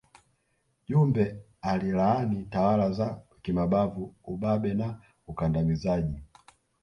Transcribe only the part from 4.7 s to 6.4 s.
na ukandamizaji